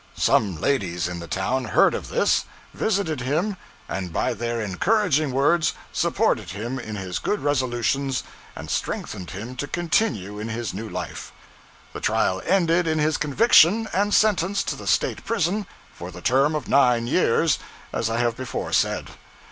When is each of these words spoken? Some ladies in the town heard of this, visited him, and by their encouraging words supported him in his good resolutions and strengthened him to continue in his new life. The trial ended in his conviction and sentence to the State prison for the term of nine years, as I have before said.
Some 0.17 0.59
ladies 0.59 1.07
in 1.07 1.19
the 1.19 1.27
town 1.27 1.65
heard 1.65 1.93
of 1.93 2.07
this, 2.09 2.45
visited 2.73 3.21
him, 3.21 3.55
and 3.87 4.11
by 4.11 4.33
their 4.33 4.59
encouraging 4.59 5.31
words 5.31 5.73
supported 5.93 6.49
him 6.49 6.79
in 6.79 6.95
his 6.95 7.19
good 7.19 7.39
resolutions 7.41 8.23
and 8.55 8.67
strengthened 8.71 9.29
him 9.29 9.55
to 9.57 9.67
continue 9.67 10.39
in 10.39 10.49
his 10.49 10.73
new 10.73 10.89
life. 10.89 11.31
The 11.93 12.01
trial 12.01 12.41
ended 12.47 12.87
in 12.87 12.97
his 12.97 13.17
conviction 13.17 13.87
and 13.93 14.11
sentence 14.11 14.63
to 14.63 14.75
the 14.75 14.87
State 14.87 15.23
prison 15.23 15.67
for 15.93 16.09
the 16.09 16.21
term 16.21 16.55
of 16.55 16.67
nine 16.67 17.05
years, 17.05 17.59
as 17.93 18.09
I 18.09 18.17
have 18.17 18.35
before 18.35 18.73
said. 18.73 19.09